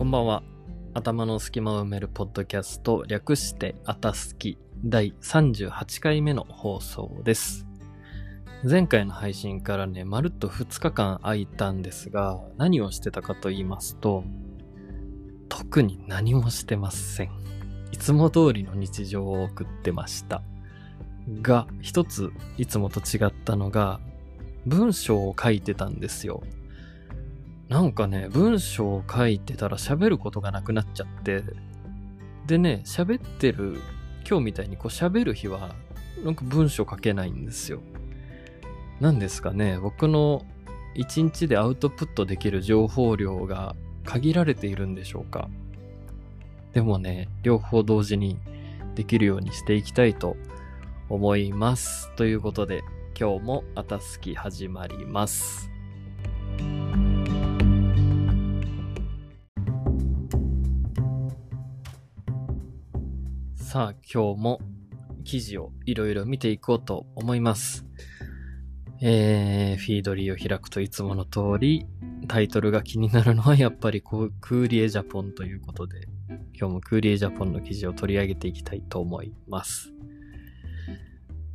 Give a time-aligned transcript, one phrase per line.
[0.00, 0.42] こんばんは。
[0.94, 7.66] 頭の隙間を埋めるポッドキャスト、略してあたすき第38回目の放送です。
[8.64, 14.24] 前回の配信からね、まるっと2日間空いたんですが、何をしてたかと言いますと、
[15.50, 17.30] 特に何もしてません。
[17.92, 20.40] いつも通りの日常を送ってました。
[21.42, 24.00] が、一ついつもと違ったのが、
[24.64, 26.42] 文章を書いてたんですよ。
[27.70, 31.44] なんかね、文章を書いてたら喋ることがなくなっちゃって、
[32.44, 33.80] でね、喋ってる、
[34.28, 35.76] 今日みたいにこう喋る日は、
[36.24, 37.80] なんか文章書けないんですよ。
[38.98, 40.44] なんですかね、僕の
[40.96, 45.48] 一日でアウトプットできる情報量が限られているんでしょうか。
[46.72, 48.36] でもね、両方同時に
[48.96, 50.36] できるようにしていきたいと
[51.08, 52.10] 思います。
[52.16, 52.82] ということで、
[53.16, 55.70] 今日もあたすき始まります。
[63.72, 64.60] さあ、今日も
[65.22, 67.86] 記事をいろいろ見ていこうと思います。
[69.00, 71.86] えー、フィードリーを開くといつもの通り、
[72.26, 76.08] タイトルが気になるのはやっぱりこうクーリエジャポンということで、
[76.52, 79.92] 今日もクーリエジャポンの記事を取り上げていきたいと思います。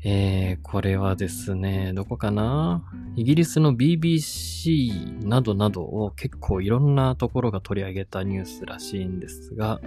[0.05, 2.89] えー、これはですね、どこかな？
[3.17, 9.81] イギリスの BBC などなどを結構いろんなところが取り上げたニュースらしいんですが、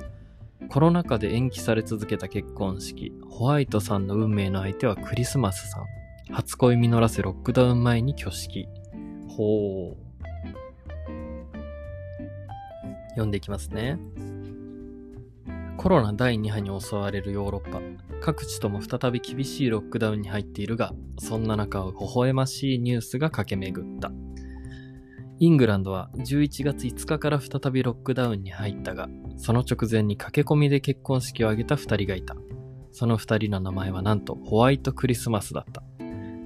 [0.66, 5.84] コロナ禍で延期され続けた結婚式、ホワイトさんの運命の相手はクリスマスさん。
[6.32, 8.66] 初恋実らせロックダウン前に挙式。
[9.28, 10.08] ほう。
[13.10, 13.98] 読んでいきますね。
[15.78, 17.80] コロナ第2波に襲われるヨーロッパ。
[18.20, 24.10] 各地とも再び厳しいロックダウンに入っているが、そんな中を微笑ましいニュースが駆け巡った。
[25.40, 32.34] イングランドは11月5日から再びロックダウンに入ったが、その直前に駆け込みで結婚式を挙げた2人がいた。
[32.90, 35.82] その2人の名前はなんとホワイトクリスマスだった。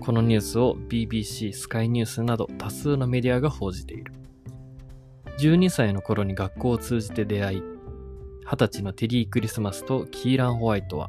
[0.01, 4.13] このニュースを BBC、スカイニュースなど多数のメディアが報じている。
[5.39, 7.63] 12歳の頃に学校を通じて出会い、
[8.47, 11.09] 20歳のテリー・クリスマスとキーラン・ホワイトは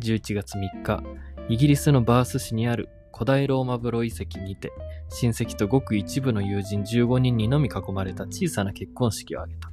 [0.00, 1.02] 11月3日、
[1.48, 4.72] イギリスのバース市にある古代ローマ風呂遺跡にて、
[5.12, 9.70] 親戚とごく一部の友人15人にのみ囲まれた小さな結婚式を挙げた。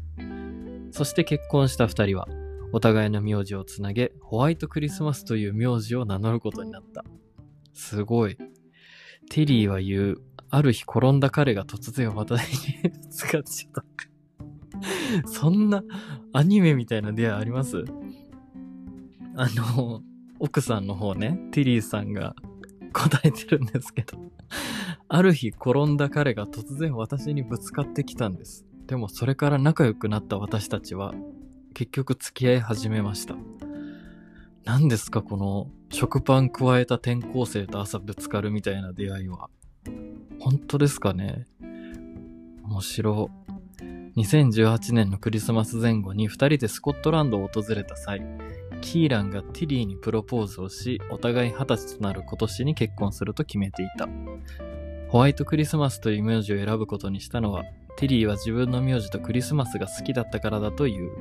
[0.92, 2.28] そして結婚した二人は、
[2.72, 7.04] お互いの名字をつなげ、ホワイトクリスマスという名字を名乗ることになった。
[7.74, 8.38] すごい。
[9.30, 10.18] テリーは言う、
[10.50, 13.84] ある日転んだ彼が突然私に使っちゃった。
[15.30, 15.84] そんな
[16.34, 17.84] アニメみたいな出会いあります？
[19.36, 20.02] あの、
[20.40, 22.36] 奥さんの方ね、テリーさんが
[22.94, 24.18] 答えてるんですけど。
[25.08, 28.66] ある日転んだ彼が突然私にぶつかってきたんです。
[28.88, 31.14] でもそれから仲良くなった私たちは
[31.74, 33.36] 結局付き合い始めました。
[34.66, 39.50] 何ですかこの食パン加えた転校生と朝ぶつかるみたいな出会いは。
[40.40, 41.48] 本当ですかね
[42.64, 43.30] 面白。
[44.16, 48.22] 2018年のクリスマス前後に2人でスコットランドを訪れた際、
[48.80, 54.08] キーランがティリーにプロポーズをし、お互い二十歳となる今年に結婚すると決めていた。
[55.10, 57.64] ホワイトクリスマスという名字を選ぶことにしたのは、
[57.98, 61.12] ティリーは自分の名字とクリスマスが好きだったからだという。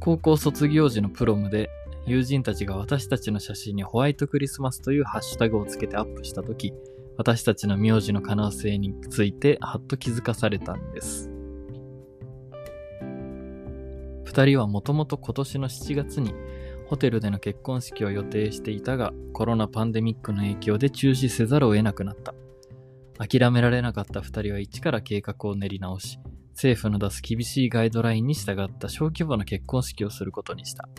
[0.00, 1.68] 高校卒業時のプロムで、
[2.06, 6.72] 友人たちが私たちの写真にホワイトクリスマスというハッシュタグをつけてアップしたとき、
[7.18, 11.37] 私たちの名字の可能性についてはっと気づかされたんです。
[14.28, 16.34] 二人はもともと今年の7月に
[16.86, 22.34] ホテルでの結婚式を予定していたが、コロナパンデミックの影響で中止せざるを得なくなった。
[23.16, 26.18] 諦められなかった二人は一から計画を練り直し、
[26.50, 30.90] 政府の出す厳しいガイドラインに従った小規模な結婚式をすることにした。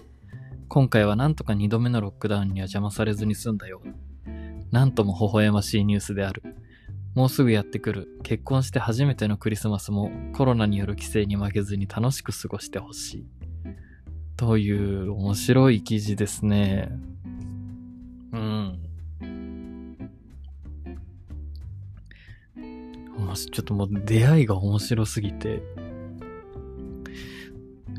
[0.67, 3.93] 今回はなんとか二度目のロックダウンには邪魔されずに済んだようだ。
[4.71, 6.41] なんとも微笑ましいニュースである。
[7.15, 13.25] もうすぐやってくる結婚して初めてのクリスマスもコロナによる規制に負けずに楽しく過ごしてほしい。
[14.37, 16.89] という面白い記事ですね。
[18.31, 18.79] うん。
[23.51, 25.61] ちょっともう出会いが面白すぎて。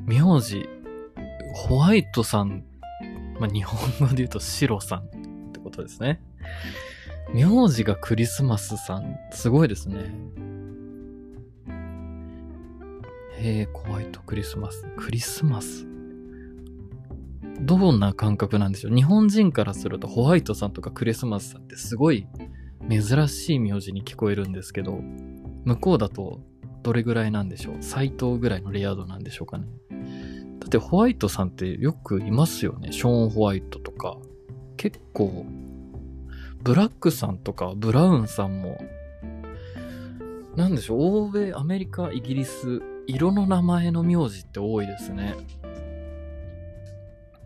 [0.06, 0.68] 名字、
[1.54, 2.64] ホワイトさん、
[3.38, 5.02] まあ、日本語で言うと白さんっ
[5.52, 6.20] てことですね。
[7.32, 10.12] 名字がクリスマスさん、すごいですね。
[13.38, 14.84] へえ、ホワイトクリスマス。
[14.96, 15.86] クリスマス。
[17.60, 18.94] どんな感覚なんでしょう？
[18.94, 22.26] 日本人からするとホワイトさんとかクリスマスさんってすごい
[22.88, 25.00] 珍しい名字に聞こえるんですけど、
[25.64, 26.40] 向こうだと
[26.82, 27.82] どれぐらいなんでしょう？
[27.82, 29.66] 斎藤ぐらいのレア度なんでしょうかね？
[30.58, 32.92] だってホワイトさんってよくいますよね。
[32.92, 34.18] ショーン・ホワイトとか。
[34.76, 35.44] 結構、
[36.62, 38.78] ブラックさんとかブラウンさんも、
[40.56, 45.36] なんでしょう、欧米、アメリカ、イギリス、色の名前の名字って多いですね。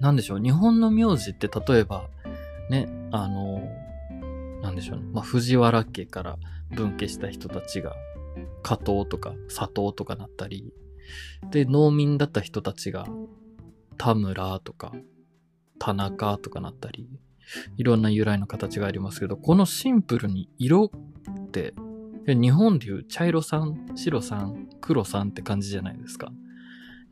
[0.01, 2.09] なんでしょう、日本の名字って例えば、
[2.71, 3.63] ね、あの、
[4.63, 6.39] なんでしょうね、まあ、藤原家から
[6.71, 7.95] 分家した人たちが、
[8.63, 10.73] 加藤とか佐藤とかなったり、
[11.51, 13.07] で、農民だった人たちが、
[13.97, 14.93] 田村とか、
[15.79, 17.09] 田中とかなったり、
[17.77, 20.91] いろんな由来の形がありますけど、このシンプルに色
[21.47, 21.75] って、
[22.27, 26.33] 日本でいう茶色さん、白さん、黒さんって感じじゃないですか。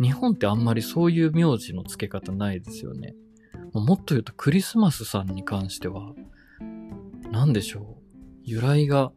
[0.01, 3.15] 日本ってあんまりそういう名字の付け方ないですよね。
[3.75, 6.15] もっと言うとクリスマスさんに関しては、
[7.31, 8.03] 何でしょう？
[8.43, 9.13] 由来が、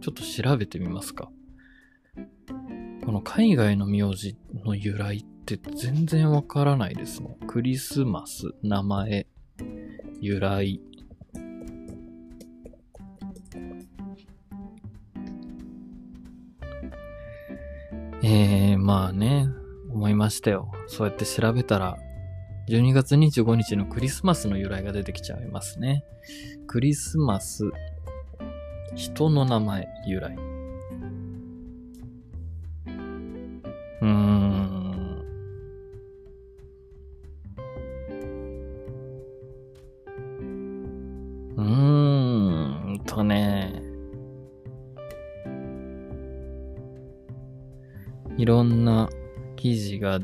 [0.00, 1.30] ちょっと調べてみますか。
[3.04, 7.36] この海外の名字の由来って全然わからないですね。
[7.46, 9.26] クリスマス、名前、
[10.20, 10.80] 由来。
[18.22, 19.48] えー、まあね、
[19.90, 20.72] 思いましたよ。
[20.86, 21.96] そうやって調べたら、
[22.68, 26.04] 12月25日のクリスマスの由来が出てきちゃいますね。
[26.66, 27.70] クリスマス、
[28.94, 30.36] 人の名前、由来。
[34.00, 34.63] うーん。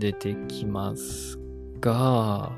[0.00, 1.38] 出てきます
[1.80, 2.50] が、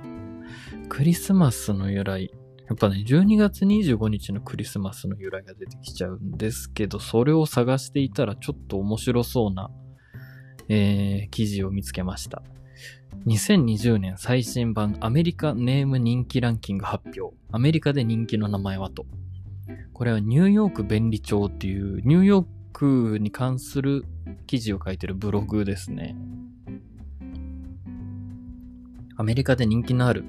[0.88, 2.30] クリスマスの由来。
[2.68, 9.70] やっぱね、12月25日のクリスマスの由来が出てきちゃうんですけど、それを探していたらちょっと面白そうな
[10.68, 12.42] えー、記事を見つけました。
[13.26, 17.36] 2020年最新版アメリカネーム人気ランキング発表。
[17.50, 19.04] アメリカで人気の名前はと。
[19.92, 24.04] これはニューヨーク便利帳っていうニューヨークに関する
[24.46, 26.16] 記事を書いてるブログですね。
[29.22, 30.24] アメリカで人気のある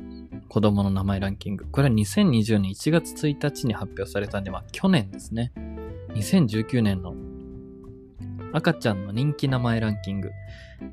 [0.49, 1.65] 子供の名前ランキング。
[1.71, 5.51] これは2020年1月1日に発表されたんで、まあ去年ですね。
[6.09, 7.15] 2019年の
[8.51, 10.29] 赤ちゃんの人気名前ランキング。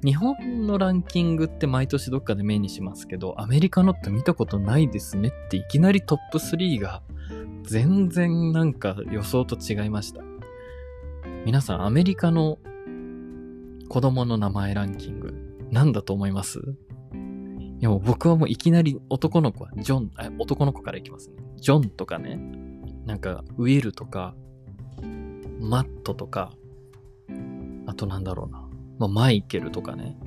[0.03, 7.03] 日本のランキングって毎年どっかで目にしますけど、アメリカのって見たことないですねっていきなりトップ3が
[7.65, 10.23] 全然なんか予想と違いました。
[11.45, 12.57] 皆さんアメリカの
[13.91, 15.35] 子供の名前ランキング
[15.71, 16.63] 何だと思います？
[17.81, 21.37] いやもう僕はもういきなり男の子はジョン、男の子からいきますね。
[21.57, 22.39] ジョンとかね、
[23.07, 24.35] なんかウィルとか、
[25.61, 26.53] マットとか、
[27.87, 28.69] あとなんだろうな。
[28.99, 30.19] まあ、マイケルとかね。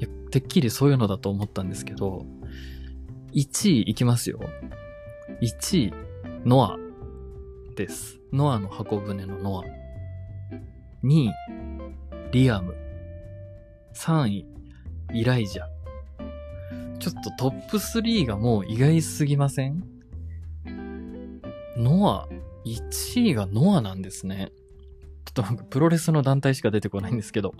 [0.00, 2.26] いや、てっきりそういうのだと思ったんですけど、
[3.34, 4.40] 1位いきますよ。
[5.40, 5.92] 1位、
[6.44, 6.76] ノア
[7.76, 8.20] です。
[8.32, 9.64] ノアの箱舟のノア。
[11.04, 11.32] 2位、
[12.32, 12.74] リアム。
[13.94, 14.46] 3位、
[15.12, 15.79] イライジャ。
[17.00, 19.82] ちょっとトップ3がもう意外すぎません？
[21.76, 22.28] ノア、
[22.66, 24.52] 1位がノアなんですね。
[25.24, 27.54] ちょっとプロレスの団体しか出てこないんですけど、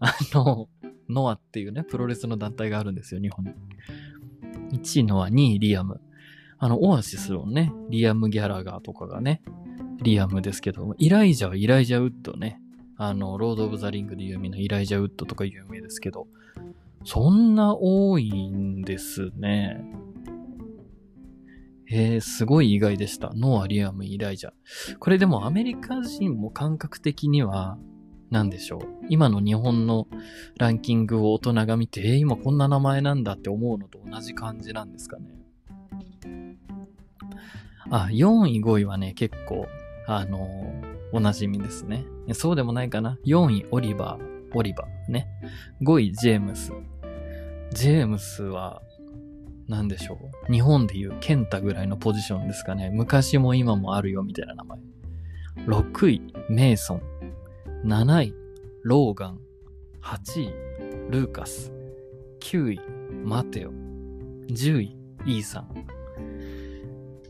[0.00, 0.68] あの、
[1.08, 3.52] ノアっていうね、プロレスの団体があるんですよ、日本に。
[4.72, 6.00] 1位ノア、2位リアム。
[6.58, 9.42] あの、オアシスのね、リアム・ギャラガーとかがね、
[10.02, 12.60] リアムですけど、イライジャはイライジャ・ウッドね。
[12.96, 16.28] あの、ロード・オブ・ザ・リングで有名なイライジャ・ウッドとか有名ですけど、
[17.06, 19.80] そんな多いんですね。
[21.88, 23.32] えー、すごい意外でした。
[23.32, 24.50] ノア、リアム、イライジャ。
[24.98, 27.78] これでもアメリカ人も感覚的には、
[28.30, 29.06] 何でしょう。
[29.08, 30.08] 今の日本の
[30.58, 35.28] ランキングを大人が見て、えー、今こんな名前なんだって思うのと同じ感じなんですかね。
[37.88, 39.68] あ、4位、5位はね、結構、
[40.08, 42.04] あのー、お馴染みですね。
[42.32, 43.16] そうでもないかな。
[43.24, 45.28] 4位、オリバー、オリバーね。
[45.82, 46.72] 5位、ジェームス。
[47.76, 48.80] ジェームスは、
[49.68, 50.18] なんでしょ
[50.48, 50.52] う？
[50.52, 52.88] 日本でいうケンタぐらいのポジションですかね。
[52.90, 54.78] 昔も今もあるよみたいな名前。
[55.66, 57.02] 6位、メイソン。
[57.84, 58.34] 7位、
[58.82, 59.40] ローガン。
[60.00, 60.54] 8位、
[61.10, 61.70] ルーカス。
[62.40, 62.80] 9位、
[63.24, 63.72] マテオ。
[64.48, 65.84] 10位、イーサン。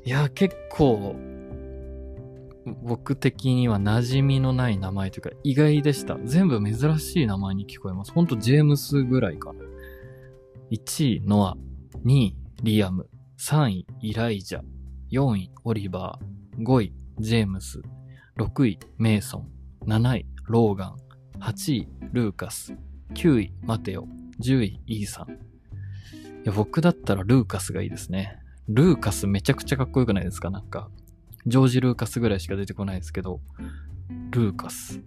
[0.05, 1.17] いや、結構、
[2.85, 6.17] 僕的には馴染みのない名前というか意外でした。
[6.25, 8.13] 全部珍しい名前に聞こえます。
[8.13, 9.61] ほんとジェームスぐらいかな。
[10.71, 11.57] 1位、ノア。
[12.05, 13.09] 2位、リアム。
[13.39, 14.63] 3位、イライジャ。
[15.13, 16.63] 4位、オリバー。
[16.65, 17.81] 5位、ジェームス。
[18.37, 19.49] 6位、メイソン。
[19.87, 20.97] 7位、ローガン。
[21.39, 22.77] 8位、ルーカス。
[23.15, 24.09] 9位、マテオ。
[24.41, 25.35] 10位、イーサン。
[25.35, 25.37] い
[26.45, 28.37] や、僕だったらルーカスがいいですね。
[28.67, 30.51] ルーカスめちゃくちゃかっこよくないですか？
[30.51, 30.91] なんか、
[31.47, 33.41] ジョージ・ルーカスぐらいしか出てこないですけど、
[34.33, 35.01] ルーカス。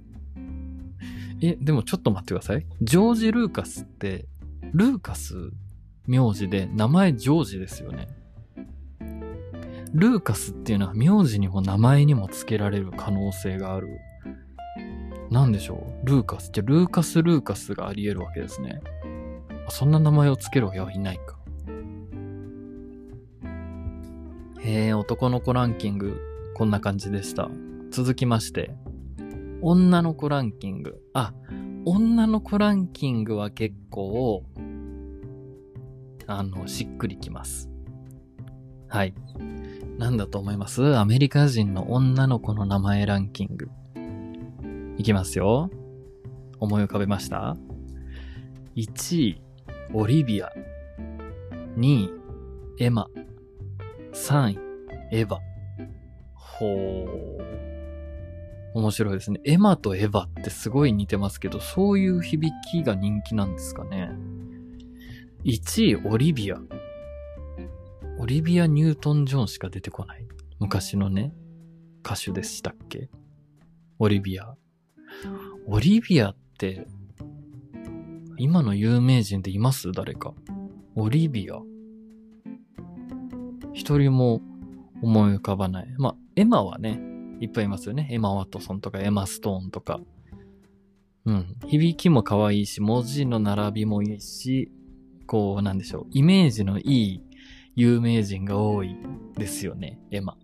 [1.41, 2.65] え、でもちょっと待ってください。
[2.81, 4.28] ジョージ・ルーカスって、
[4.73, 5.51] ルーカス
[6.07, 8.07] 名字で名前ジョージですよね。
[9.93, 13.99] ルーカスっていうのは名字にも名前にも付けられる可能性がある。
[15.31, 16.07] なんでしょう？
[16.07, 16.49] ルーカス。
[16.51, 18.81] じゃルーカス・ルーカスがあり得るわけですね。
[19.69, 21.37] そんな名前を付ける親はいないか。
[24.61, 26.19] へえ、男の子ランキング、
[26.55, 27.49] こんな感じでした。
[27.91, 28.75] 続きまして、
[29.61, 31.01] 女の子ランキング。
[31.13, 31.33] あ、
[31.85, 34.43] 女の子ランキングは結構、
[36.27, 37.69] あの、しっくりきます。
[38.87, 39.13] はい。
[39.97, 40.95] なんだと思います？
[40.97, 43.69] アメリカ人の女の子の名前ランキング。
[44.97, 45.69] いきますよ。
[46.59, 47.55] 思い浮かべました
[48.75, 49.41] ?1 位、
[49.93, 50.51] オリビア。
[51.77, 52.09] 2位、
[52.79, 53.07] エマ。
[54.13, 54.59] 3位、
[55.11, 55.37] エヴァ。
[56.33, 57.68] ほー。
[58.73, 59.41] 面白いですね。
[59.43, 64.11] エマとエヴァってすごい似てますけど、そういう響きが人気なんですかね。
[65.43, 66.59] 1位、オリビア。
[68.19, 70.27] オリビア・ニュートン・ジョンしか出てこない。
[70.59, 71.33] 昔のね、
[72.05, 73.09] 歌手でしたっけ？
[73.97, 74.55] オリビア。
[75.65, 76.85] オリビアって、
[78.37, 79.91] 今の有名人でいます？
[79.93, 80.33] 誰か。
[80.95, 81.59] オリビア。
[83.73, 84.41] 一人も
[85.01, 85.95] 思い浮かばない。
[85.97, 86.99] まあ、エマはね、
[87.39, 88.07] いっぱいいますよね。
[88.11, 89.99] エマ・ワトソンとかエマ・ストーンとか。
[91.25, 91.55] うん。
[91.67, 94.71] 響きも可愛いし、文字の並びもいいし、
[95.27, 96.07] こう、なんでしょう。
[96.11, 97.23] イメージのいい
[97.75, 98.95] 有名人が多い
[99.37, 100.37] ですよね、エマ。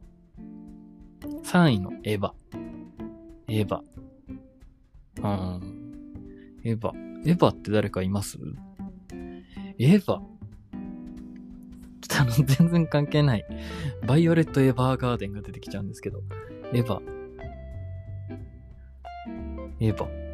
[1.44, 2.32] 3位のエヴァ。
[3.48, 3.82] エヴァ。
[5.24, 5.62] うん。
[6.64, 6.92] エヴァ。
[7.28, 8.38] エヴァって誰かいます？
[9.80, 10.04] エヴァ。
[10.04, 10.22] ちょっ
[12.08, 13.46] とあの、全然関係ない。
[14.06, 16.22] バイオレット・エヴァーガーデンが出てきちゃうんですけど。
[16.76, 17.02] エヴァ。
[19.80, 20.26] エヴァ。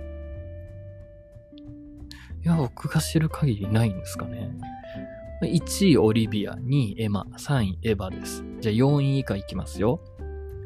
[2.44, 4.52] いや、僕が知る限りないんですかね。
[5.44, 8.44] 1位オリビア、2位エマ、3位エヴァです。
[8.60, 10.00] じゃあ4位以下いきますよ。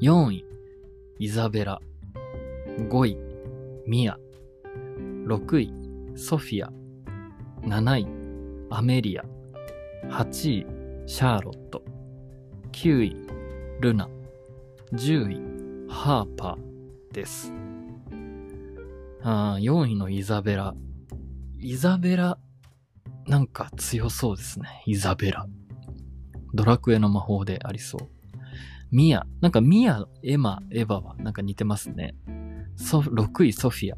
[0.02, 0.46] 4位、
[1.20, 1.82] イザベラ。
[2.90, 3.18] 5位、
[3.86, 4.18] ミア。
[5.26, 5.74] 6位、
[6.18, 6.72] ソフィア。
[7.64, 8.08] 7位、
[8.70, 9.26] アメリア。
[10.10, 10.66] 8位、
[11.06, 11.84] シャーロット。
[12.72, 13.16] 9位、
[13.82, 14.08] ルナ。
[14.94, 15.45] 10位、
[15.88, 17.54] ハーパーです。
[19.22, 20.76] あ4位のイザベラ。
[21.60, 22.38] イザベラ
[23.28, 24.84] なんか強そうですね。
[24.86, 25.48] イザベラ。
[26.54, 28.10] ドラクエの魔法でありそう。
[28.92, 29.26] ミア。
[29.42, 32.16] なんかミア、エマ、エヴァはなんか似てますね。
[32.76, 33.98] ソ、6位ソフィア。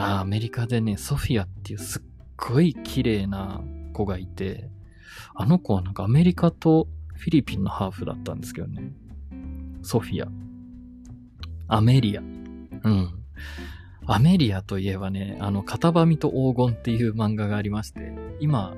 [0.00, 2.02] ああ、アメリカでね、ソフィアっていうすっ
[2.36, 4.70] ごい綺麗な子がいて、
[5.34, 8.92] あの子はなんかアメリカとフィリピンのハーフだったんですけどね。
[9.82, 10.28] ソフィア。
[11.68, 12.20] アメリア。
[12.20, 13.10] うん。
[14.08, 18.74] アメリアといえばね、あの、片バミと黄金っていう漫画がありまして、今、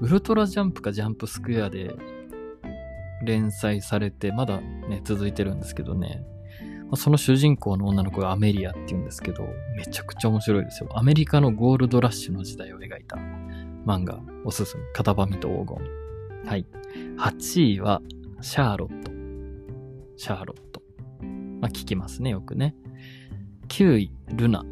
[0.00, 1.94] ウルトラジャンプかジャンプスクエアで
[3.24, 6.24] 連載されて、まだね、続いてるんですけどね、
[6.96, 9.46] その主人公の女の子がアメリアって言うんですけど、
[9.76, 10.90] めちゃくちゃ面白いですよ。
[10.94, 13.16] アメリカのゴールドラッシュの時代を描いた
[13.86, 14.82] 漫画、おすすめ。
[14.92, 16.48] 片バミと黄金。
[16.48, 16.66] はい。
[17.18, 18.02] 8位は、
[18.40, 19.12] シャーロット。
[20.16, 20.71] シャーロット。
[21.62, 22.74] まあ、聞きますね、よくね。
[23.68, 24.64] 9位、ルナ。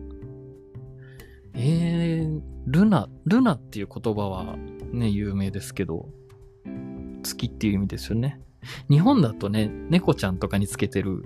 [1.55, 4.57] えー、ルナ、ルナっていう言葉は
[4.93, 6.09] ね、有名ですけど、
[7.23, 8.41] 月っていう意味ですよね。
[8.91, 11.25] 日本だとね、猫ちゃんとかにつけてる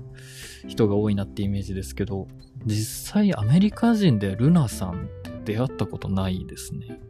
[0.68, 2.28] 人が多いなってイメージですけど、
[2.66, 7.00] 実際アメリカ人でルナさんって出会ったことないですね。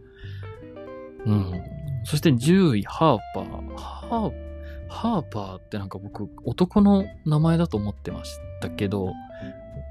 [1.26, 1.62] うん。
[2.04, 3.76] そして10位、ハーパー。
[3.76, 4.43] ハー、
[4.88, 9.12] ハーパーってなんか僕、男の名前だと思ってましたけど、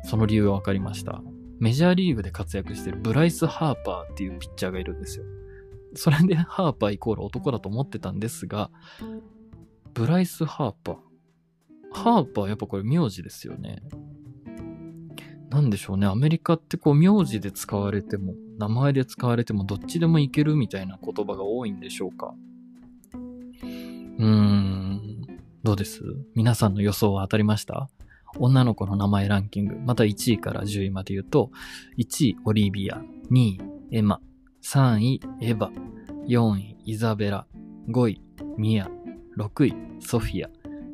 [0.05, 1.21] その理由が分かりました。
[1.59, 5.25] メジャーリーグで活躍してるブライス・ハーパーっていうピッチャーがいるんですよ。
[5.95, 8.69] それでハーパーイコール男だと思ってたんですが、
[9.93, 10.97] ブライス・ハーパー。
[11.93, 13.83] ハーパーやっぱこれ名字ですよね。
[15.49, 16.07] なんでしょうね。
[16.07, 22.33] アメリカってこう名字で使われても、名前で使われてもどっちでもいけるみたいな言葉が多いんでしょうか。
[23.13, 24.82] うーん。
[25.63, 26.03] どうです？
[26.35, 27.89] 皆さんの予想は当たりました？
[28.37, 31.51] 女の子の名前ランキング、また1位から10位まで言うと、
[31.97, 33.01] 1位オリビア、
[33.31, 34.19] 2位エマ、
[34.61, 35.71] 3位エヴァ、
[36.27, 37.45] 4位イザベラ、
[37.89, 38.21] 5位
[38.57, 38.89] ミア、
[39.37, 40.49] 6位ソフィア、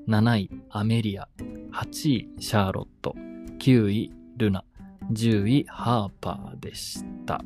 [0.08, 1.28] 7位アメリア、
[1.74, 3.16] 8位シャーロット、
[3.60, 4.64] 9位ルナ、
[5.12, 7.42] 10位、ハーパーでした。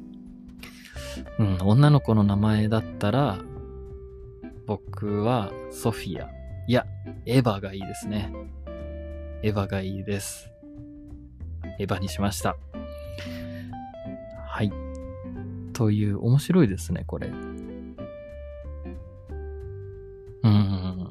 [1.40, 3.38] うん、女の子の名前だったら、
[4.66, 6.28] 僕はソフィア。
[6.68, 6.86] いや、
[7.26, 8.32] エヴァがいいですね。
[9.42, 10.50] エヴァがいいです。
[11.80, 12.56] エヴァにしました。
[14.48, 14.72] はい。
[15.74, 17.32] という、面白いですね、これ。
[20.44, 21.10] うん。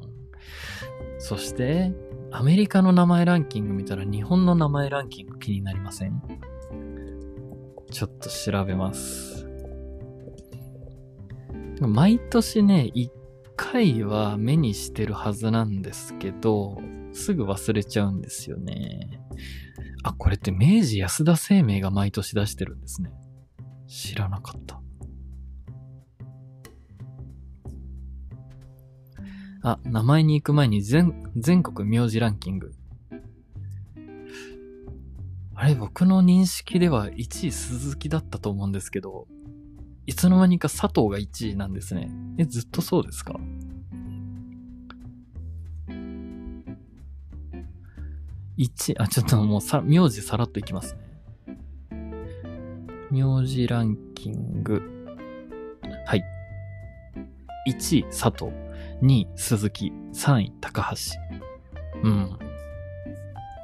[1.19, 1.93] そして、
[2.31, 6.19] アメリカの名前ランキング見たら日本の名前ランキング気になりません？
[7.91, 9.47] ちょっと調べます。
[11.79, 13.11] 毎年ね、一
[13.73, 16.79] 回は目にしてるはずなんですけど、
[17.11, 19.19] すぐ忘れちゃうんですよね。
[20.03, 23.09] あ、これって明治安田生命が毎年出してるんですね。
[23.87, 24.79] 知らなかった。
[29.63, 32.75] あ、名前に行く前に全、全国名字ランキング。
[35.55, 39.27] あれ、僕の認識では1位鈴木だったと思うんですけど、
[40.05, 42.11] いつの間にか佐藤が1位なんですね。
[42.37, 43.39] え、ずっとそうですか
[48.57, 51.01] ？1あ、ちょっともうさ、名字さらっといきますね。
[53.11, 54.81] 名字ランキング。
[56.05, 56.23] はい。
[57.69, 58.51] 1位、佐藤。
[59.01, 59.91] 2位、鈴木。
[60.13, 60.97] 3位、高橋。
[62.03, 62.37] うん。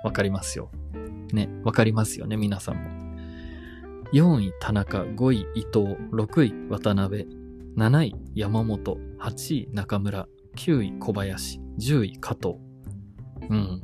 [0.04, 0.70] わかりますよ。
[1.34, 3.09] ね、わかりますよね、皆さんも。
[4.12, 5.04] 4位、田中。
[5.04, 5.96] 5位、伊藤。
[6.12, 7.28] 6位、渡辺。
[7.76, 8.98] 7位、山本。
[9.20, 10.28] 8位、中村。
[10.56, 11.60] 9位、小林。
[11.78, 12.56] 10位、加藤。
[13.50, 13.82] うん。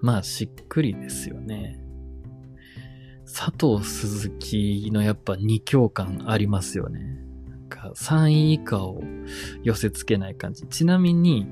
[0.00, 1.78] まあ、しっくりですよね。
[3.26, 7.00] 佐藤鈴木のやっぱ二強感ありますよね。
[7.46, 9.02] なんか3位以下を
[9.62, 10.64] 寄せ付けない感じ。
[10.66, 11.46] ちなみに、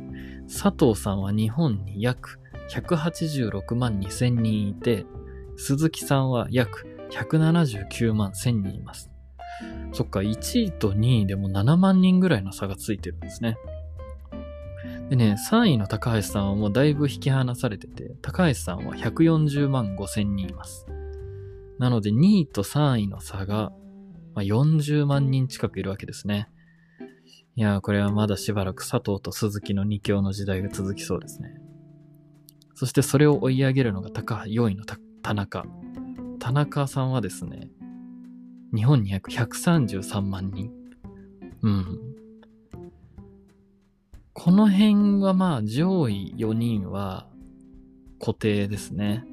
[0.46, 5.04] 佐藤さんは日本に約186万2000人いて、
[5.56, 9.10] 鈴木さんは約179万1000人います。
[9.92, 13.56] そっか、1位と2位でも7万人ぐらいの差がついてるんですね。
[15.08, 20.86] でね、3位の高橋さんはもうだいぶ引き離されてて、高橋さんは140万5千人います。
[21.78, 23.72] なので2位と3位の差が、
[24.34, 26.50] まあ、40万人近くいるわけですね。
[27.56, 31.54] いやー、これはまだしばらく佐藤と鈴木の2強の時代が続きそうですね。
[32.74, 35.64] そしてそれを追い上げるのが高、4位の田中。
[36.48, 37.68] 田中さんはですね、
[38.74, 40.72] 日本に約133万人。
[41.60, 41.98] うん。
[44.32, 47.28] この辺はまあ上位4人は
[48.18, 49.26] 固定ですね。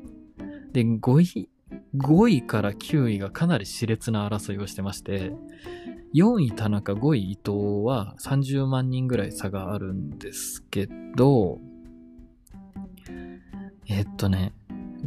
[0.74, 1.50] で、5位、
[1.96, 5.32] 5位から9位がかなり熾烈な争いをしてまして、
[6.14, 11.62] 4位田中、5位伊藤は30万人ぐらい差があるんですけど、
[13.88, 14.52] えっとね、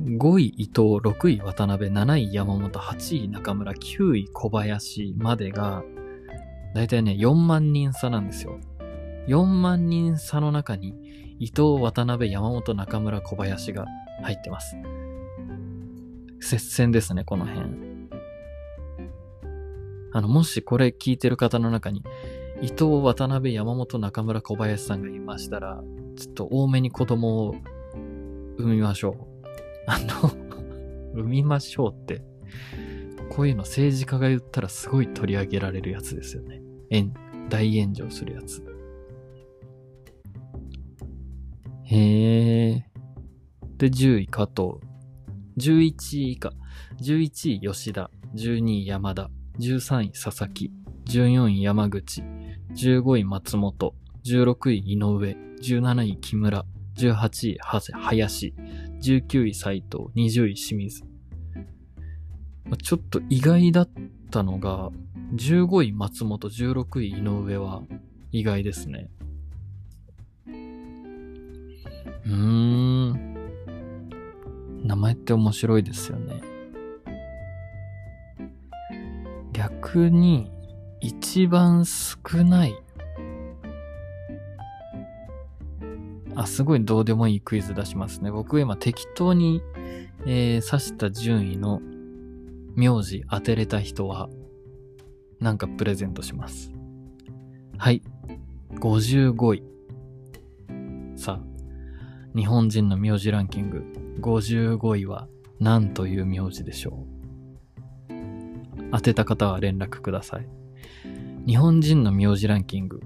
[0.05, 5.83] 5位伊藤、6位渡辺、7位山本、8位中村、9位小林までが、
[6.75, 8.59] だいたいね、4万人差なんですよ。
[9.27, 10.95] 4万人差の中に、
[11.39, 13.87] 伊藤、渡辺、山本、中村、小林が
[14.23, 14.77] 入ってます。
[16.41, 17.67] 接戦ですね、この辺。
[20.13, 22.03] あの、もしこれ聞いてる方の中に、
[22.61, 25.83] 伊藤、渡辺、山本、中村、小林さんがいましたら、
[26.17, 27.55] ちょっと多めに子供を
[28.57, 29.28] 産みましょう。
[29.89, 30.31] あの、
[31.15, 32.23] 産みましょうって、
[33.31, 36.61] こういうの政治家が言ったらすごい取り上げられるやつですよね。
[37.49, 38.63] 大炎上するやつ。
[41.85, 42.85] へえ。
[43.79, 44.87] で、10位加藤。
[45.57, 46.53] 11位以下。
[47.01, 48.11] 11位吉田。
[48.35, 49.31] 12位山田。
[49.59, 50.71] 13位佐々木。
[51.07, 52.23] 14位山口。
[52.75, 53.95] 15位松本。
[54.27, 55.37] 16位井上。
[55.63, 56.67] 17位木村。
[56.97, 57.59] 18位
[57.93, 58.55] 林。
[59.01, 60.05] 19位斉藤。
[60.15, 61.05] 20位清水。
[62.83, 63.89] ちょっと意外だっ
[64.31, 64.91] たのが、
[65.35, 67.83] 15位松本、16位井上は
[68.33, 69.09] 意外ですね。
[70.47, 73.35] うーん。
[74.85, 76.41] 名前って面白いですよね。
[79.53, 80.51] 逆に、
[81.01, 82.75] 一番少ない。
[86.39, 88.31] あ、すごいどうでもいいクイズ出しますね。
[88.31, 89.61] 僕今適当に、
[90.25, 91.81] えー、指した順位の
[92.77, 94.29] 名字当てれた人は、
[95.41, 96.71] なんかプレゼントします。
[97.77, 98.03] はい。
[98.75, 99.65] 55位。
[101.17, 103.85] さあ、日本人の名字ランキング
[104.21, 105.27] 55位は
[105.59, 107.05] 何という名字でしょ
[108.11, 108.15] う
[108.93, 110.49] 当てた方は連絡ください。
[111.49, 113.01] 日本人の名字ランキング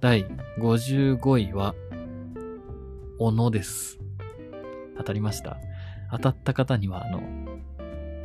[0.00, 0.26] 第
[0.58, 1.74] 55位は
[3.18, 3.98] 小野です。
[4.96, 5.56] 当たりました
[6.10, 7.22] 当たった方にはあの、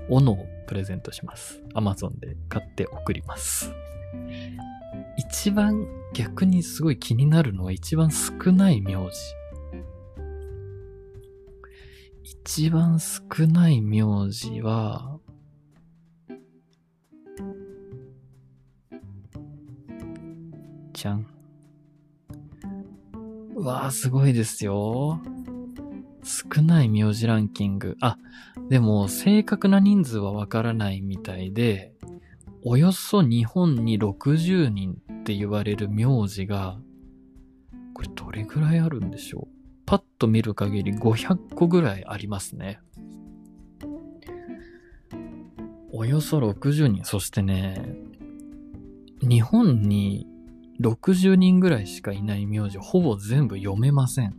[0.09, 1.61] 斧をプレゼントします。
[1.75, 3.71] Amazon で買って送ります。
[5.17, 8.99] 一番逆にすごい気になるのは一番少ない名字。
[12.23, 15.19] 一番少ない名字は、
[20.93, 21.38] じゃん。
[23.59, 25.19] うわー、すごいですよ。
[26.23, 27.97] 少ない名字ランキング。
[27.99, 28.17] あ、
[28.69, 31.91] でも正確な人数はわからないみたいで、
[32.63, 36.79] およそ日本に60人って言われる名字が、
[37.93, 39.55] これどれぐらいあるんでしょう？
[39.85, 42.79] パッと見る限り500個ぐらいありますね。
[45.91, 47.03] およそ60人。
[47.03, 47.93] そしてね、
[49.21, 50.27] 日本に
[50.81, 54.35] 60人ぐらいしかいない名字、ほぼ全部読めません。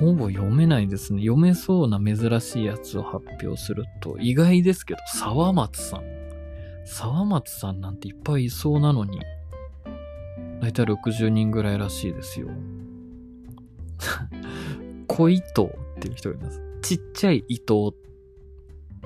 [0.00, 1.20] ほぼ読めないですね。
[1.20, 6.02] 読めそうな珍しいやつを発表すると、意外ですけど、沢松さん。
[6.84, 9.20] 沢松さんなんていっぱいいそうなのに、
[10.60, 12.48] だいたい60人ぐらいらしいですよ。
[15.06, 16.62] 小伊藤っていう人がいます。
[16.80, 17.94] ちっちゃい伊藤。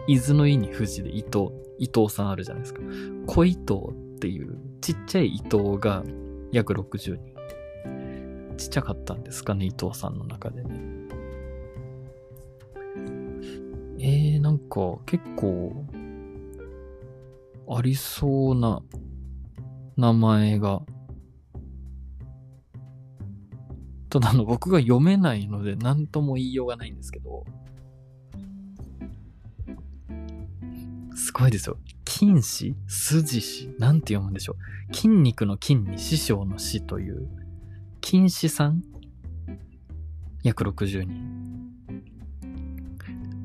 [0.07, 1.49] 伊豆の伊に富士で伊藤。
[1.79, 2.83] 伊藤さんあるじゃないですか。
[3.27, 3.81] 小伊藤
[4.17, 6.03] っていうちっちゃい伊藤が
[6.51, 7.33] 約60人。
[8.57, 10.81] ちっちゃかったんですかね、伊藤さんの中でね。
[14.01, 15.87] えー、なんか結構
[17.69, 18.83] ありそうな
[19.97, 20.83] 名前が。
[24.11, 27.45] ただの僕が読めないので何とも言いようがないんですけど。
[31.15, 31.79] すごいですよ。
[32.23, 34.55] 金氏筋氏なんて読むんでしょ
[34.91, 34.95] う。
[34.95, 37.29] 筋肉の筋に師匠の師という、
[38.01, 38.85] 金氏さん？
[40.45, 41.69] 約60人。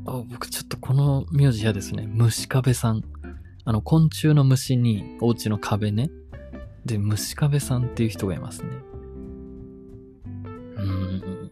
[0.06, 2.06] あ、僕ちょっとこの名字嫌ですね。
[2.06, 3.02] 虫壁さん。
[3.66, 6.12] あの、昆虫の虫に、お家の壁ね。
[6.86, 8.70] で、虫壁さんっていう人がいますね。
[10.76, 11.52] うん。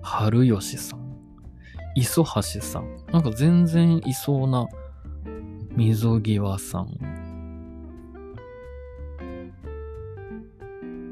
[0.00, 1.03] 春吉さん。
[1.94, 2.96] 磯橋さん。
[3.12, 4.66] なんか全然いそうな、
[5.76, 6.90] 溝際さん。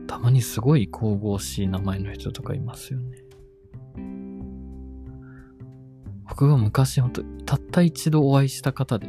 [0.06, 3.18] たまにすごい神々しい名前の人とかいますよね。
[6.28, 9.08] 僕が昔本当たった一度お会いした方で、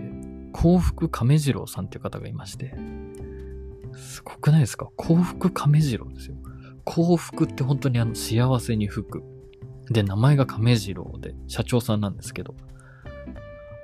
[0.51, 2.75] 幸福亀次郎さんっていう方がいまして、
[3.95, 4.89] すごくないですか？
[4.95, 6.35] 幸福亀次郎ですよ。
[6.83, 9.23] 幸福って本当にあの幸せに福。
[9.89, 12.55] で、名前が亀次郎で、社長さんなんですけど、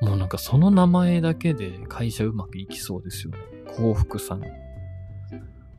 [0.01, 3.39] もうなんかその名前だけで会社うまくいきそうですよね。
[3.67, 4.43] 幸福さん。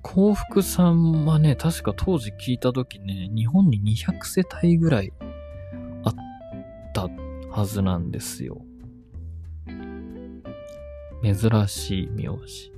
[0.02, 5.12] 幸福さんはね、確か当時聞いた時ね、日本に200世帯ぐらい
[6.04, 6.14] あっ
[6.92, 7.08] た
[7.50, 8.62] はずなんですよ。
[11.22, 12.72] 珍しい名字。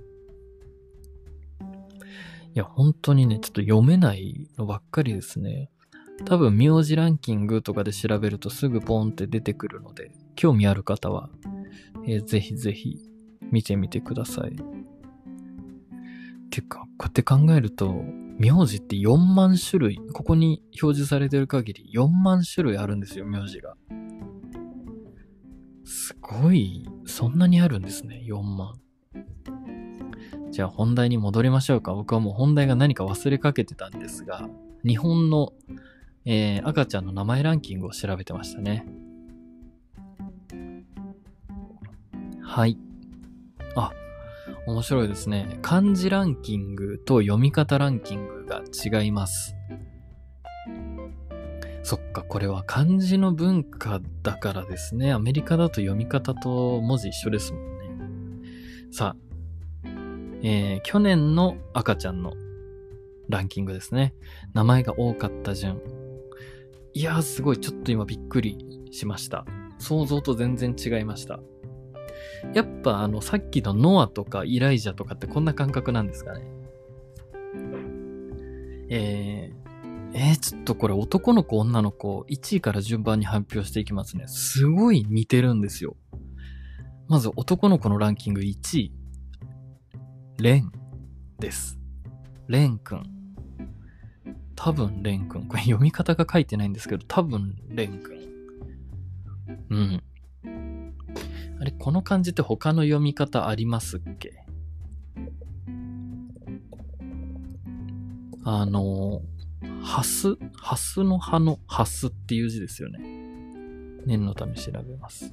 [2.55, 5.70] いや、本当にね、ちょっと読めないのばっかりですね。
[6.25, 11.31] 多分、名字ランキングとかで調べるとすぐポンって出てくるので、興味ある方は、
[12.07, 13.01] えーぜひぜひ
[13.51, 14.57] 見てみてください。
[16.51, 18.05] てか、こうやって考えると、
[18.38, 23.77] 名字って4万種類、ここに表示されてる限り4万種類あるんですよ、名字が。
[25.85, 28.75] すごい、そんなにあるんですね、4万。
[30.51, 31.94] じゃあ本題に戻りましょうか。
[31.94, 34.48] 僕はもう本題が何か忘れかけてたんですが、
[34.85, 35.53] 日本の、
[36.24, 38.87] えー赤ちゃんの名前ランキングを調べてましたね。
[42.42, 42.76] はい。
[43.74, 43.92] あ、
[44.66, 45.58] 面白いですね。
[45.62, 49.56] 漢字ランキングと読み方ランキングが違います。
[51.82, 55.12] そっか、これは漢字の文化だからですね。
[55.12, 58.48] アメリカだと読み方と文字一緒ですもんね。
[58.92, 59.88] さあ、
[60.42, 62.35] えー去年の赤ちゃんの
[63.28, 64.14] ランキングですね。
[64.52, 65.80] 名前が多かった順。
[66.94, 68.59] いやーすごい、ちょっと今びっくり
[68.90, 69.46] しました。
[69.78, 71.40] 想像と全然違いました。
[72.55, 76.44] やっぱあの、さっきのノアとかイライジャとかってこんな感覚なんですかね。
[78.88, 84.24] えー、えー、ちょっとこれ男の子女の子1位から順番に発表していきますね。
[84.26, 85.96] すごい似てるんですよ。
[87.09, 88.92] まず男の子のランキング1位。
[90.38, 90.70] レン
[91.38, 91.78] です。
[92.48, 93.21] レンくん。
[94.54, 95.46] 多分レンくん。
[95.46, 98.18] これ読み方が書いてないんですけど、多分レンくん。
[99.70, 100.02] うん。
[101.60, 104.44] あれ、この漢字って他の読み方ありますっけ？
[108.44, 109.22] あの、
[109.82, 112.98] ハス、ハスの葉のハスっていう字ですよね。
[114.04, 115.32] 念のため調べます。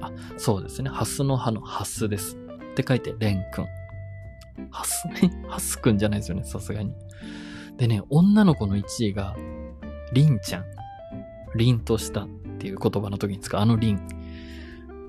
[0.00, 0.90] あ、そうですね。
[0.90, 2.36] ハスの葉のハスです。
[2.72, 3.66] って書いて、レンくん。
[4.70, 5.06] ハス？
[5.08, 5.30] ね。
[5.48, 6.92] ハスくんじゃないですよね、さすがに。
[7.80, 9.34] でね、女の子の1位が、
[10.12, 10.64] リンちゃん。
[11.56, 14.06] 凛としたっていう言葉の時に使うあのリン。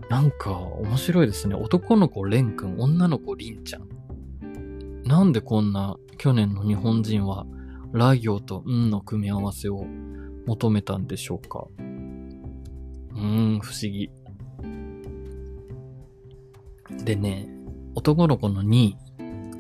[0.10, 1.56] なんか面白いですね。
[1.56, 5.04] 男の子レンくん、女の子リンちゃん。
[5.04, 7.46] なんでこんな去年の日本人は
[7.92, 9.86] ラ行とんの組み合わせを
[10.46, 14.10] 求めたんでしょうかうーん、不思議。
[17.04, 17.50] でね、
[17.96, 18.98] 男の子の2位。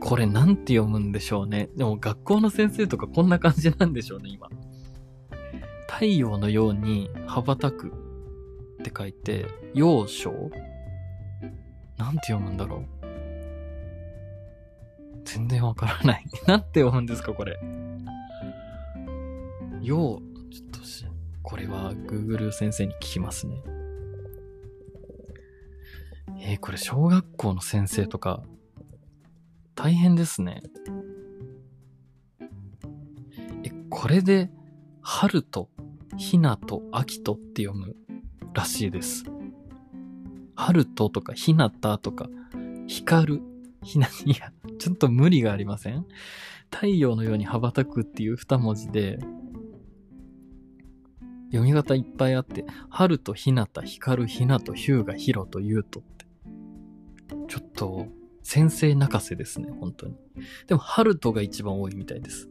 [0.01, 1.69] これなんて読むんでしょうね。
[1.77, 4.49] でも学校の先生とかこんな感じなんでしょうね、今。
[5.87, 7.91] 太陽のように羽ばたくっ
[8.83, 10.49] て書いて、陽章？
[11.97, 12.85] なんて読むんだろう。
[15.23, 16.25] 全然わからない。
[16.47, 17.59] なんて読むんですか、これ。
[19.81, 21.05] 陽、ちょっとし、
[21.43, 23.61] これは Google 先生に聞きますね。
[26.39, 28.41] えーこれ小学校の先生とか、
[29.75, 30.61] 大変ですね。
[33.63, 34.51] え、これで、
[35.01, 35.69] 春と、
[36.17, 37.95] ひなと、秋とって読む
[38.53, 39.23] らしいです。
[40.55, 42.29] 春ととか、ひなたとか、
[42.87, 43.41] 光る、
[43.83, 46.05] ひな、いや、ちょっと無理がありません？
[46.69, 49.19] 太陽のように羽ばたくっていう二文字で、
[51.47, 56.25] 読み方いっぱいあって、春とひなた、光る、ひなと、ひゅうが、ひろと、ゆうとって。
[57.47, 58.07] ちょっと、
[58.43, 60.15] 先生泣かせですね、本当に。
[60.67, 62.49] でも、春とが一番多いみたいです。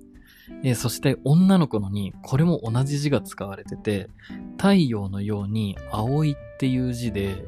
[0.62, 4.08] えーそして、女の子のに、これも同じ字が使われてて、
[4.56, 7.44] 太陽のように、青いっていう字で、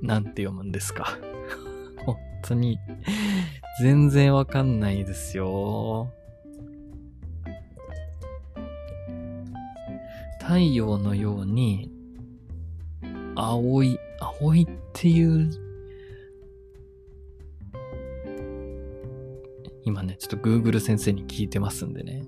[0.00, 1.18] なんて読むんですか。
[2.04, 2.78] 本当に、
[3.80, 6.12] 全然わかんないですよ。
[10.40, 11.90] 太陽のように、
[13.34, 15.50] 青い、青いっていう、
[19.84, 22.22] 今ね、ちょっと Google 先生に聞いてますんでね。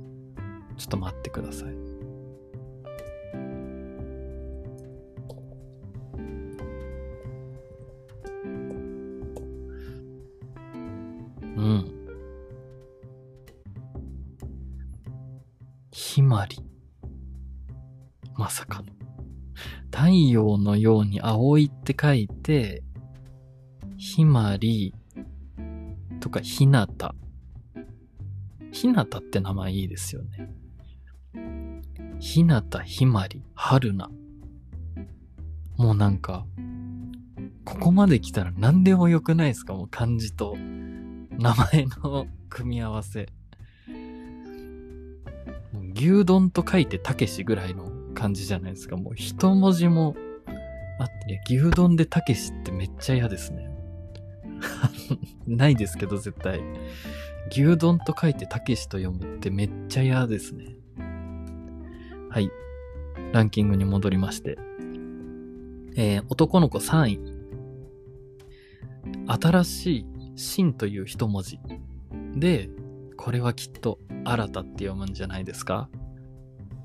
[0.76, 1.68] ちょっと待ってください。
[11.56, 11.90] うん。
[15.92, 16.58] ひまり。
[18.36, 18.86] まさかの。
[19.92, 22.82] 太陽のように青いって書いて、
[23.96, 24.92] ひまり
[26.18, 27.14] とかひなた。
[28.74, 30.50] ひなたって名前いいですよね。
[32.18, 34.10] ひなた、ひまり、はるな。
[35.76, 36.44] もうなんか、
[37.64, 39.74] ここまで来たら何でもよくないですか？
[39.74, 43.28] もう漢字と名前の組み合わせ。
[45.94, 48.96] 牛丼と書いてたけしぐらいの感じじゃないですか。
[48.96, 50.16] もう一文字も
[50.98, 53.70] あって、いや牛丼でたけしってめっちゃ嫌ですね。
[55.46, 56.60] ないですけど絶対。
[57.50, 60.76] 牛丼と書いてたけしと読むってめっちゃ嫌ですね。
[62.30, 62.50] はい。
[63.32, 64.58] ランキングに戻りまして。
[65.96, 67.20] えー男の子3位。
[69.26, 71.60] 新しい、新という一文字。
[72.34, 72.70] で、
[73.16, 75.88] これはきっと、新たって読むんじゃないですか？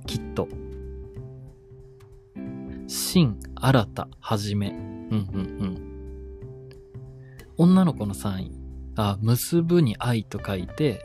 [0.05, 0.47] きっと。
[2.87, 4.69] 新、新た、はじめ。
[4.69, 5.15] うんうんう
[5.65, 5.89] ん。
[7.57, 8.58] 女の子の3位。
[9.01, 11.01] あ、結ぶに愛と書いて、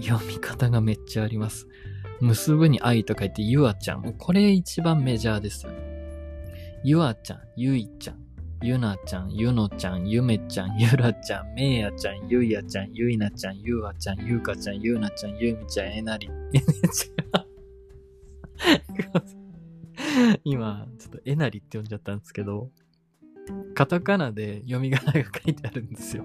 [0.00, 1.66] 読み方がめっちゃあります。
[2.20, 4.02] 結ぶに愛と書いて、ゆあちゃん。
[4.02, 5.72] もうこれ一番メジャーですよ。
[6.84, 8.18] ゆあちゃん、ゆいちゃん、
[8.62, 16.30] ゆなちゃん、ゆのちゃん、ゆめちゃん、ゆらちゃん、めいやちゃん、ゆいやちゃん、ゆいなちゃん、ゆうあちゃん、ゆうかちゃん、ゆうなちゃん、ゆみちゃん、えなり。
[20.44, 22.70] 今、ちょっとえなりって呼んじゃったんですけど、
[23.74, 26.24] カタカナで読み仮名が書いてあるんですよ。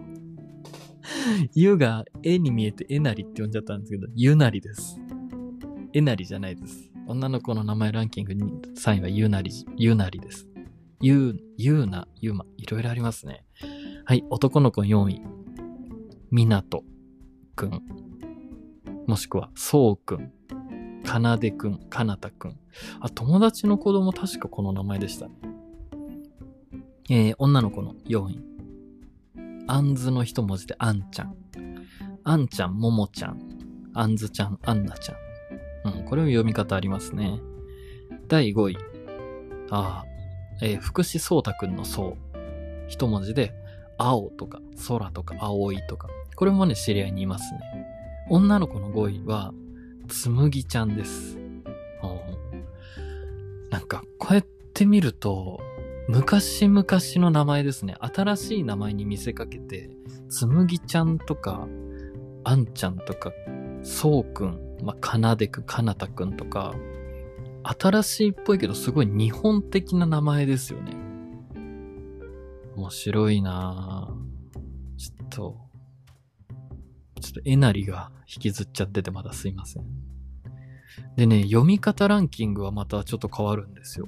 [1.54, 5.00] ゆがえに見えてえなりって呼んじゃったんですけど、ゆなりです。
[5.94, 6.92] えなりじゃないです。
[7.08, 10.48] 女の子の名前ランキング3位はゆなり、ゆなりです。
[11.02, 13.46] ゆ、ゆうな、ゆま、いろいろありますね。
[14.06, 15.22] はい、男の子4位。
[16.30, 16.84] みなと
[17.56, 17.82] くん。
[19.08, 20.32] もしくは、そうくん。
[21.04, 22.60] かなでくん、かなたくん。
[23.00, 25.34] あ、友達の子供確かこの名前でしたね。
[27.10, 28.49] えー、女の子の4位。
[29.72, 31.36] あんずの一文字であんちゃん。
[32.24, 33.40] あんちゃん、ももちゃん。
[33.94, 35.98] あんずちゃん、あんなちゃん。
[36.00, 37.40] うん、これも読み方ありますね。
[38.28, 38.78] 第5位。
[39.70, 40.06] ああ、
[40.64, 42.38] えー福士蒼太くんのそう。
[42.88, 43.54] 一文字で、
[44.00, 46.10] 青とか、空とか、青いとか。
[46.36, 47.60] これもね、知り合いにいますね。
[48.30, 49.54] 女の子の5位は、
[50.08, 51.38] つむぎちゃんです。
[52.02, 52.20] おー
[53.70, 55.60] なんか、こうやって見ると、
[56.10, 57.96] 昔々の名前ですね。
[58.00, 59.92] 新しい名前に見せかけて、
[60.28, 61.68] つむぎちゃんとか、
[62.44, 63.32] あんちゃんとか、
[63.84, 66.74] そうくん、まあ、かなでくん、かなたくんとか、
[67.62, 70.94] 新しいっぽいけどすごい日本的な名前ですよね。
[72.76, 74.98] 面白いなぁ。
[74.98, 75.58] ちょっと、
[77.22, 79.84] ちょっとえなりが引きずっちゃっててまだすいません。
[81.16, 84.08] でね、読み方ランキングはまたちょっと変わるんですよ。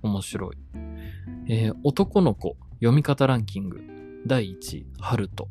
[0.00, 0.81] 面白い。
[1.54, 3.82] えー、男の子読み方ランキング。
[4.26, 5.50] 第1位、ハルト。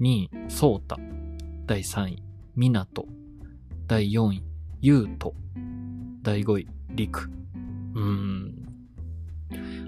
[0.00, 0.96] 2位、ソータ。
[1.66, 2.22] 第3位、
[2.54, 3.08] ミナト。
[3.88, 4.44] 第4位、
[4.80, 5.34] ユート。
[6.22, 7.28] 第5位、リク。
[7.94, 8.54] うーん。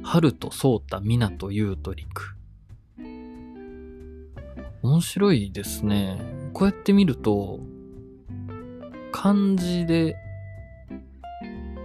[0.02, 2.34] ハルト、ソータ、ミナト、ユート、リク。
[4.82, 6.18] 面白いですね。
[6.54, 7.60] こうやって見ると、
[9.12, 10.16] 漢字で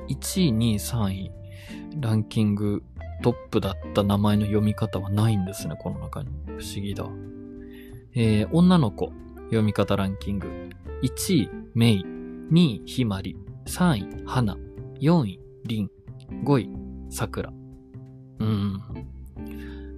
[0.10, 1.32] 1位、2位、3位、
[2.00, 2.82] ランキング
[3.22, 6.30] トップだった名前の読み方はないんですね、この中に。
[6.48, 7.06] 不思議だ。
[8.14, 9.14] えー、女の子、
[9.46, 10.48] 読み方ランキング。
[11.04, 12.06] 1位、メイ。
[12.52, 13.38] 2位、ひまり。
[13.66, 14.58] 3位、花。
[15.00, 15.90] 4位、りん。
[16.44, 16.70] 5位、
[17.10, 17.54] さくら。
[18.40, 18.82] うん。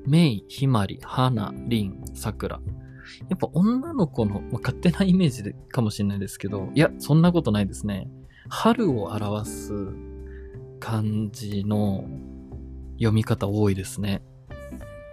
[0.05, 2.59] メイ、ひまり、花、りん、さくら。
[3.29, 8.09] やっぱ女の子の、まあ、勝手なイメージでかもしれないですけど、いや、そんなことないですね。
[8.49, 9.73] 春を表す
[10.79, 12.05] 漢字の
[12.93, 14.23] 読み方多いですね。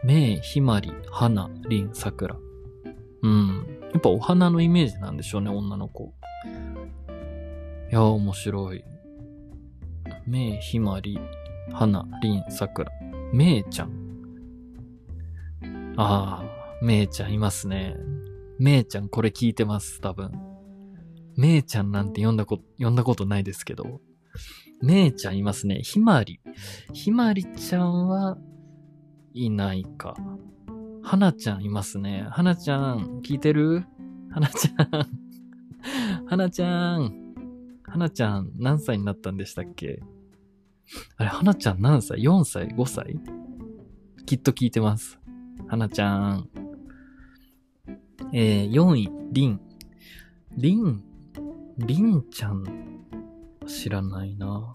[0.05, 2.37] めい、ひまり、花、りん、さくら。
[3.23, 3.81] うん。
[3.93, 6.15] やっぱお花のイメージなんでしょうね、女の子。
[7.91, 8.85] いや、面白い。
[10.27, 11.19] めい、ひまり、
[11.73, 12.91] 花、りん、さくら。
[13.33, 14.01] めいちゃん。
[15.97, 17.97] ああ、めいちゃんいますね。
[18.59, 20.33] めいちゃんこれ聞いてます、多分。
[21.37, 24.01] めいちゃんなんて読んだこ、読んだことないですけど。
[24.83, 25.81] めいちゃんいますね。
[25.83, 26.41] ひまり。
[26.93, 28.39] ひまりちゃんは
[29.35, 30.17] いないか。
[31.03, 32.27] はなちゃんいますね。
[32.31, 33.85] はなちゃん、聞いてる？
[34.31, 34.89] はなちゃん。
[36.27, 37.35] はなちゃん。
[37.85, 40.01] はなちゃん、何歳になったんでしたっけ？
[41.17, 43.17] あれ、はなちゃん何歳 ?4 歳 ?5 歳？
[44.27, 45.19] きっと聞いてます。
[45.69, 46.49] はなちゃん。
[48.33, 49.61] えー、4位、りん。
[50.57, 51.03] りん、
[51.79, 52.90] りんちゃん
[53.71, 54.75] 知らないな。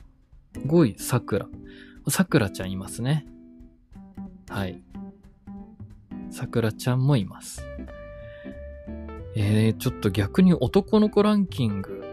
[0.54, 1.48] 5位、さくら。
[2.08, 3.28] さくらちゃんいますね。
[4.50, 4.82] はい。
[6.30, 7.66] さくらちゃんもいます。
[9.36, 12.04] えー、ちょっと逆に男の子ランキング。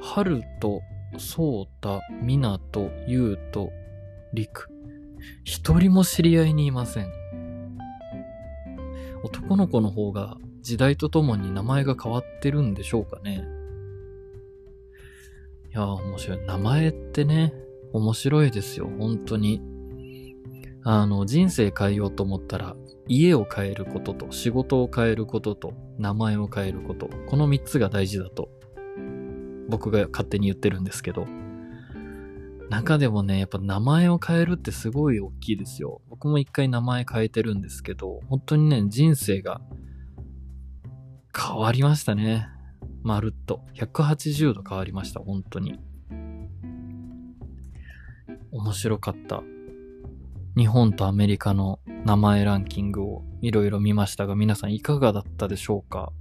[0.00, 0.80] はると、
[1.18, 3.70] そうた、みなと、ゆうと、
[4.32, 4.70] りく。
[5.44, 7.12] 一人も知り合いにいません。
[9.22, 13.59] 男の子の方が時代とともに名前が変わってるんでしょうかね。
[15.70, 16.46] いや面白い。
[16.46, 17.54] 名前ってね、
[17.92, 19.62] 面白いですよ、本当に。
[20.82, 28.48] あの、人生変えようと思ったら、家を変えることと、仕事を変えることと、名前を変えること、この三つが大事だと、
[29.68, 31.26] 僕が勝手に言ってるんですけど、
[32.68, 36.00] 中でもね、やっぱ名前を変えるってすごい大きいですよ。
[36.08, 39.60] 僕も一回名前変えてるんですけど、本当にね、人生が
[41.36, 42.48] 変わりましたね。
[43.02, 43.62] まるっと。
[43.74, 45.78] 180度変わりました、本当に。
[48.52, 49.42] 面白かった。
[50.56, 56.12] 日本とアメリカの名前ランキングをいろいろ見ましたが、皆さんいかがだったでしょうか？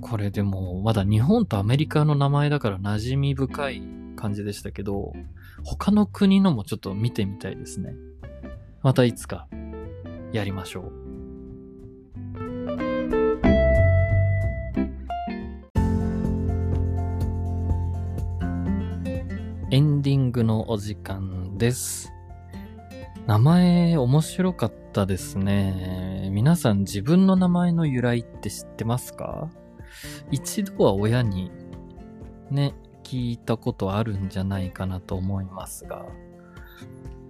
[0.00, 3.82] これでも、まだ日本とアメリカの名前だから馴染み深い
[4.16, 5.12] 感じでしたけど、
[5.64, 7.94] 他の国のもちょっと見てみたいですね。
[8.82, 9.48] またいつか
[10.32, 11.03] やりましょう。
[20.34, 22.12] グのお時間です。
[23.28, 26.28] 名前面白かったですね。
[26.32, 29.48] 皆さん自分の名前の由来って知ってますか？
[30.32, 31.52] 一度は親に
[32.50, 32.74] ね、
[33.04, 36.04] 聞いたことあるんじゃないかなと思いますが、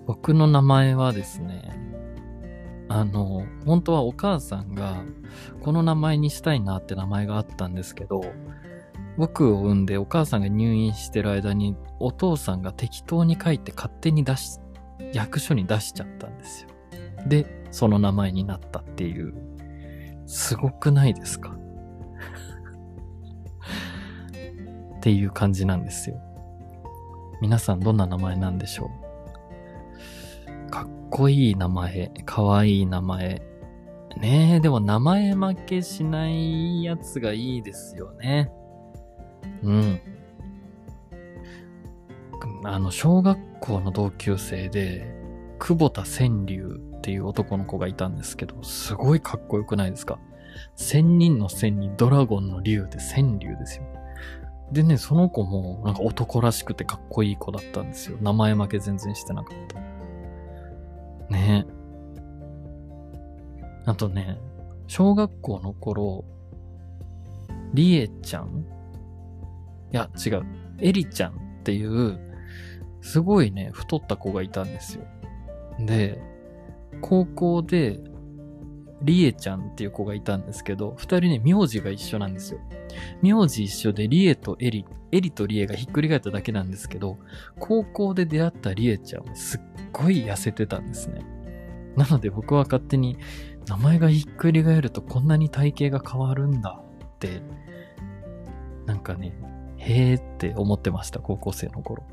[0.06, 1.78] 僕の名前はですね、
[2.88, 5.02] あの、本当はお母さんが
[5.60, 8.24] この名前にしたいなって名前があったんですけど、
[9.16, 14.58] 僕を産んでお母さんが入院してる間にお父さんが適当に書いて勝手に出し、
[15.12, 16.68] 役所に出しちゃったんですよ。
[17.26, 19.34] で、その名前になったっていう。
[20.26, 21.50] すごくないですか？
[24.96, 26.16] っていう感じなんですよ。
[27.42, 28.90] 皆さんどんな名前なんでしょ
[30.68, 30.70] う？
[30.70, 33.42] かっこいい名前、かわいい名前。
[34.16, 38.50] ねえ、でも名前負けしないやつがいいですよね。
[39.64, 40.00] うん。
[42.64, 45.12] あの、小学校の同級生で、
[45.58, 50.18] 久保田川柳っていう男の子がいたんですけど、すごいかっこよくないですか？
[50.76, 53.84] 千人の千にドラゴンの竜で川柳ですよ。
[54.72, 58.18] でね、その子もなんか男らしくてかっこいい子だったんですよ。
[58.20, 59.78] 名前負け全然してなかった。
[61.32, 61.74] ねえ
[63.86, 64.38] あとね、
[64.86, 66.24] 小学校の頃、
[67.74, 68.64] りえちゃん
[69.94, 70.44] いや、違う。
[70.80, 72.18] えりちゃんっていう、
[73.00, 75.04] すごいね、太った子がいたんですよ。
[75.78, 76.20] で、
[77.00, 78.00] 高校で、
[79.02, 82.60] りえちゃんっていう子がいたんですけど、二人ね、名字が一緒なんですよ。
[83.22, 87.18] 名字一緒で、りえとえり、えりとりえがひっくり返っただけなんですけど、
[87.60, 89.60] 高校で出会ったりえちゃんはすっ
[89.92, 91.24] ごい痩せてたんですね。
[91.96, 93.16] なので僕は勝手に、
[93.68, 97.42] 名前がひっくり返るとこんなに体型が変わるんだって、
[98.86, 99.36] なんかね、
[99.84, 102.04] へーって思ってました、高校生の頃。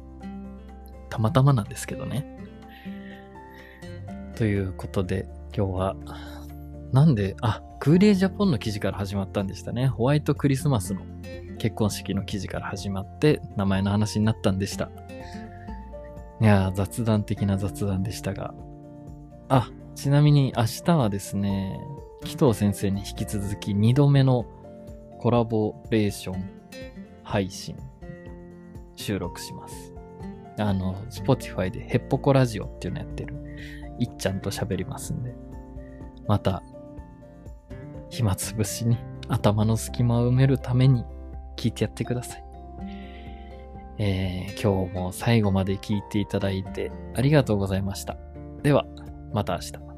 [1.09, 2.25] たまたまなんですけどね。
[4.35, 5.95] ということで、今日は、
[6.91, 9.87] なんで、あ、クーリージャポンの記事から始まったんでしたね。
[9.87, 11.01] ホワイトクリスマスの
[11.57, 14.89] 結婚式の記事から始まって、名前の話になったんでした。
[16.41, 18.53] いやー、雑談的な雑談でしたが。
[19.47, 21.79] あ、ちなみに明日はですね、
[22.25, 24.45] 紀藤先生に引き続き2度目の
[25.19, 26.60] コラボレーション
[27.23, 27.75] 配信
[28.95, 29.93] 収録します。
[30.57, 33.35] あの、Spotify でヘッポコラジオっていうのやってる。
[33.99, 35.35] いっちゃんと喋りますんで。
[36.27, 36.61] また、
[38.09, 38.97] 暇つぶしに
[39.27, 41.05] 頭の隙間を埋めるために
[41.55, 42.43] 聞いてやってください。
[43.97, 48.17] えー、今日も最後まで聞いていただいてありがとうございました。
[48.63, 48.85] では、
[49.33, 49.90] また明日。